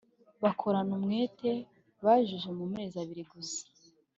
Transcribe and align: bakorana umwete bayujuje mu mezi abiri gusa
bakorana 0.43 0.91
umwete 0.99 1.49
bayujuje 2.05 2.49
mu 2.57 2.65
mezi 2.73 2.95
abiri 3.03 3.23
gusa 3.31 3.61